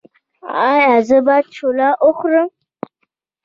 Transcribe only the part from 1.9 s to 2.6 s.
وخورم؟